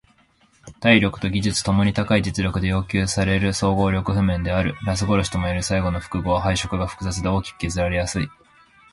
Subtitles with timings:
[0.79, 4.73] 体力と技術共に高い実力で要求される総合力譜面である。
[4.83, 8.27] ラス殺しともいえる最後の複合は配色が複雑で大きく削られやすい。